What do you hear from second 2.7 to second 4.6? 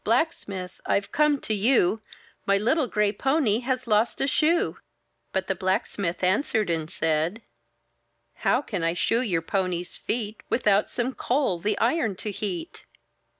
gray pony has lost a shoe!" MY